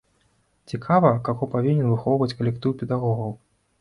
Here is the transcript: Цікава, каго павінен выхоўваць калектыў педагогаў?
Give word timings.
Цікава, 0.71 1.11
каго 1.29 1.49
павінен 1.53 1.93
выхоўваць 1.93 2.31
калектыў 2.41 2.75
педагогаў? 2.81 3.31